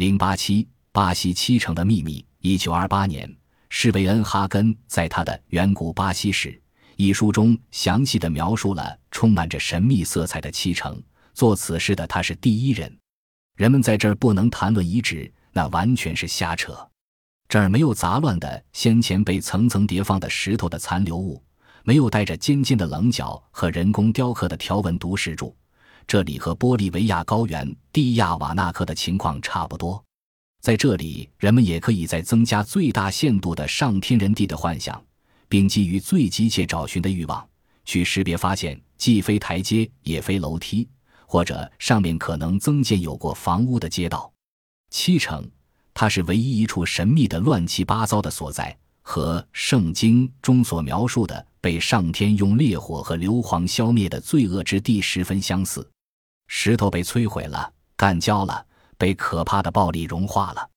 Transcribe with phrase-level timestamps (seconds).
[0.00, 2.24] 零八七巴西七城的秘密。
[2.38, 3.30] 一九二八年，
[3.68, 6.48] 施维恩哈根在他的《远古巴西史》
[6.96, 10.98] 一书中详细的描述了充满着神秘色彩的七城。
[11.34, 12.98] 做此事的他是第一人。
[13.58, 16.74] 人们在这儿不能谈论遗址，那完全是瞎扯。
[17.46, 21.44] 这儿没有杂乱的先前被层层叠放的石头的残留物，
[21.84, 25.54] 没有带着尖尖的棱角和人工雕刻的条纹独石柱。
[26.10, 30.04] 这里和玻利维亚高原蒂亚瓦纳克的情况差不多。
[30.60, 35.00] 在这里，人们也可以在增加最大限度的上天人地的幻想，
[35.48, 37.48] 并基于最急切找寻的欲望，
[37.84, 40.88] 去识别发现既非台阶也非楼梯，
[41.26, 44.32] 或者上面可能增建有过房屋的街道。
[44.90, 45.48] 七成，
[45.94, 55.88] 它是唯一一处神秘的乱七八糟的所在，和圣经中所描述的被上天用烈火和硫磺消灭的罪恶之地十分相似。
[56.52, 58.66] 石头被摧毁了，干焦了。
[58.98, 60.68] 被可怕的暴力融化了，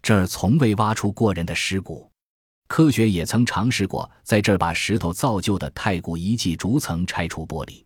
[0.00, 2.08] 这儿从未挖出过人的尸骨。
[2.68, 7.82] 科学也曾尝试过在这儿把石头造就的太古遗迹逐层拆除玻璃。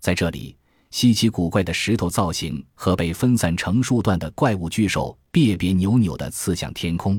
[0.00, 0.54] 在这里，
[0.90, 7.18] 稀奇古怪的石头造型和被分散成数段的怪物巨兽别别扭扭地刺向天空。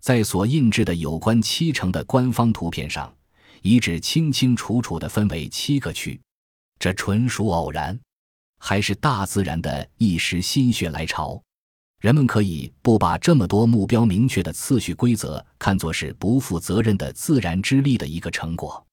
[0.00, 3.14] 在所印制的有关七城的官方图片上，
[3.60, 6.18] 遗址清清楚楚地分为七个区。
[6.78, 8.00] 这纯属偶然。
[8.64, 11.42] 还是大自然的一时心血来潮，
[12.00, 18.86] 人们可以不把这么多目标明确的次序规则看作是不负责任的自然之力的一个成果。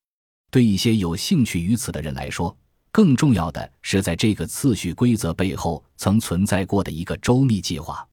[0.50, 2.58] 对一些有兴趣于此的人来说，
[2.92, 8.04] 更重要的是在这个次序规则背后曾存在过的一个周密计划。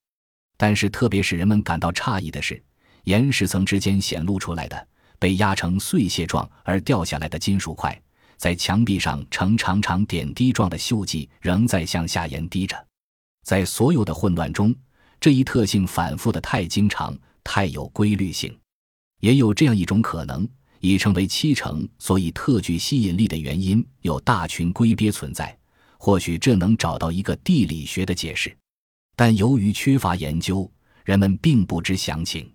[0.58, 2.62] 但是，特别使人们感到诧异的是，
[3.04, 7.98] 岩石层之间显露出来的被压成碎屑状而掉下来的金属块。
[8.36, 12.86] 在墙壁上呈长长点滴状的锈迹仍在向下延滴着，
[13.42, 14.74] 在所有的混乱中，
[15.18, 18.56] 这一特性反复的太经常、太有规律性。
[19.20, 20.46] 也有这样一种可能，
[20.80, 25.56] 已成为七成所以特具吸引力的原因，有大群龟鳖存在。
[25.98, 28.54] 或许这能找到一个地理学的解释，
[29.16, 30.70] 但由于缺乏研究，
[31.04, 32.52] 人们并不知详情。